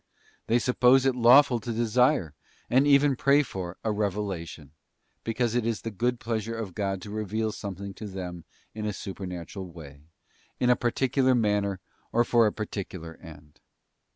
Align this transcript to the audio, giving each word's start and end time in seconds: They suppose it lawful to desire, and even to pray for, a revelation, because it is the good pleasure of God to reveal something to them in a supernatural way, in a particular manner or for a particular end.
They 0.47 0.57
suppose 0.57 1.05
it 1.05 1.13
lawful 1.15 1.59
to 1.59 1.71
desire, 1.71 2.33
and 2.71 2.87
even 2.87 3.11
to 3.11 3.15
pray 3.17 3.43
for, 3.43 3.77
a 3.83 3.91
revelation, 3.91 4.71
because 5.23 5.53
it 5.53 5.63
is 5.63 5.81
the 5.81 5.91
good 5.91 6.19
pleasure 6.19 6.55
of 6.55 6.73
God 6.73 7.03
to 7.03 7.11
reveal 7.11 7.51
something 7.51 7.93
to 7.93 8.07
them 8.07 8.43
in 8.73 8.87
a 8.87 8.93
supernatural 8.93 9.71
way, 9.71 10.01
in 10.59 10.71
a 10.71 10.75
particular 10.75 11.35
manner 11.35 11.79
or 12.11 12.23
for 12.23 12.47
a 12.47 12.51
particular 12.51 13.15
end. 13.21 13.59